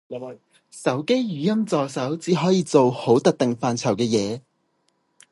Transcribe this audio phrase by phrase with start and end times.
[0.71, 4.41] 手機語音助手只可以做好特定範疇嘅嘢